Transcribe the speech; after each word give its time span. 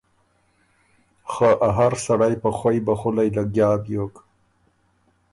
خه 1.31 1.49
ا 1.67 1.69
هر 1.77 1.93
سړئ 2.05 2.33
په 2.43 2.49
خوئ 2.57 2.77
بخولئ 2.87 3.29
لګیا 3.37 3.71
بیوک 3.83 4.15